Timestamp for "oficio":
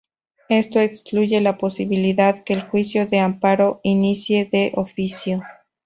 4.73-5.43